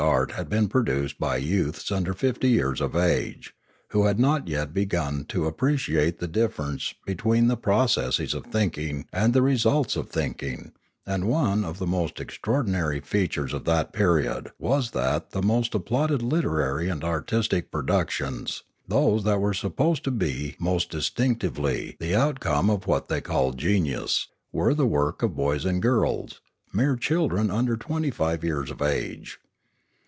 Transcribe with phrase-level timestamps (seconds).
[0.01, 3.53] art had been produced by youths under fifty years of age,
[3.89, 9.05] who had not yet begun to appreciate the differ ence between the processes of thinking
[9.13, 10.71] and the results of thinking;
[11.05, 15.75] and one of the most extraordinary feat ures of that period was that the most
[15.75, 22.71] applauded literary and artistic productions, those that were supposed to be most distinctively the outcome
[22.71, 26.41] of what they called genius, were the work of boys and girls,
[26.73, 29.37] mere children under twenty five years of age.